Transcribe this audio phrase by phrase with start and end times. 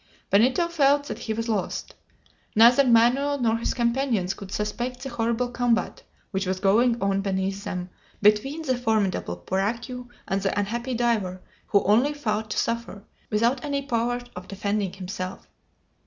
[0.31, 1.93] Benito felt that he was lost.
[2.55, 7.63] Neither Manoel nor his companions could suspect the horrible combat which was going on beneath
[7.65, 9.89] them between the formidable puraque
[10.27, 15.47] and the unhappy diver, who only fought to suffer, without any power of defending himself.